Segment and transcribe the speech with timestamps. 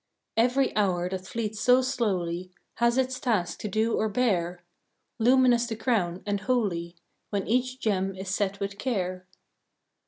[0.35, 4.63] Every hour that fleets so slowly Has its task to do or bear;
[5.19, 6.95] Luminous the crown, and holy,
[7.29, 9.27] When each gem is set with care.